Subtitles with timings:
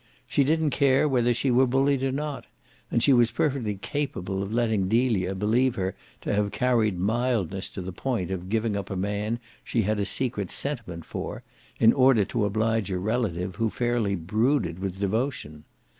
[0.25, 2.47] She didn't care whether she were bullied or not,
[2.89, 7.83] and she was perfectly capable of letting Delia believe her to have carried mildness to
[7.83, 11.43] the point of giving up a man she had a secret sentiment for
[11.79, 15.65] in order to oblige a relative who fairly brooded with devotion.